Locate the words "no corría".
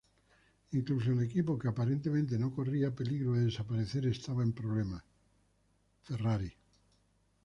2.39-2.95